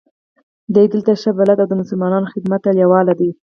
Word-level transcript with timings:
دی 0.73 0.85
دلته 0.93 1.11
ښه 1.21 1.31
بلد 1.39 1.57
او 1.61 1.67
د 1.69 1.73
مسلمانانو 1.81 2.31
خدمت 2.33 2.59
ته 2.65 2.71
لېواله 2.77 3.13
دی. 3.19 3.29